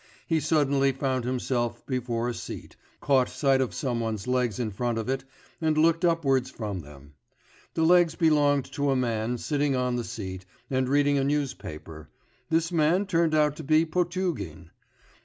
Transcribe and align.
He 0.25 0.39
suddenly 0.39 0.91
found 0.93 1.25
himself 1.25 1.85
before 1.85 2.27
a 2.27 2.33
seat, 2.33 2.75
caught 3.01 3.29
sight 3.29 3.61
of 3.61 3.71
some 3.71 3.99
one's 3.99 4.25
legs 4.25 4.57
in 4.57 4.71
front 4.71 4.97
of 4.97 5.07
it, 5.07 5.23
and 5.61 5.77
looked 5.77 6.03
upwards 6.03 6.49
from 6.49 6.79
them.... 6.79 7.13
The 7.75 7.83
legs 7.83 8.15
belonged 8.15 8.65
to 8.71 8.89
a 8.89 8.95
man, 8.95 9.37
sitting 9.37 9.75
on 9.75 9.97
the 9.97 10.03
seat, 10.03 10.43
and 10.71 10.89
reading 10.89 11.19
a 11.19 11.23
newspaper; 11.23 12.09
this 12.49 12.71
man 12.71 13.05
turned 13.05 13.35
out 13.35 13.55
to 13.57 13.63
be 13.63 13.85
Potugin. 13.85 14.71